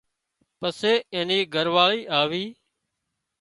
پسي 0.59 0.93
اين 1.13 1.23
نِي 1.29 1.39
گھر 1.53 1.67
واۯي 1.75 1.99
آوي 2.19 2.45